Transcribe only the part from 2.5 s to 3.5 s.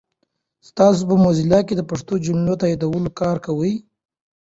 د تایدولو کار